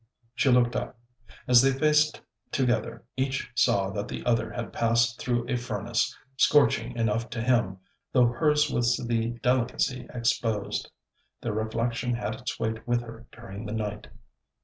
She 0.33 0.49
looked 0.49 0.75
up. 0.75 0.97
As 1.47 1.61
they 1.61 1.71
faced 1.71 2.21
together 2.51 3.05
each 3.17 3.51
saw 3.53 3.91
that 3.91 4.07
the 4.07 4.25
other 4.25 4.51
had 4.51 4.73
passed 4.73 5.21
through 5.21 5.47
a 5.47 5.55
furnace, 5.55 6.17
scorching 6.37 6.95
enough 6.97 7.29
to 7.29 7.41
him, 7.43 7.77
though 8.11 8.25
hers 8.25 8.67
was 8.71 8.97
the 8.97 9.37
delicacy 9.43 10.07
exposed. 10.11 10.89
The 11.41 11.53
reflection 11.53 12.15
had 12.15 12.33
its 12.33 12.59
weight 12.59 12.87
with 12.87 13.01
her 13.03 13.27
during 13.31 13.67
the 13.67 13.73
night. 13.73 14.07